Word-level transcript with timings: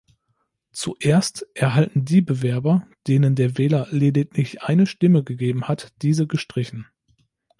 Zuerst 0.71 1.45
erhalten 1.53 2.05
die 2.05 2.21
Bewerber, 2.21 2.87
denen 3.05 3.35
der 3.35 3.59
Wähler 3.59 3.87
lediglich 3.91 4.63
eine 4.63 4.87
Stimme 4.87 5.23
gegeben 5.23 5.67
hat, 5.67 5.93
diese 6.01 6.25
gestrichen. 6.25 6.87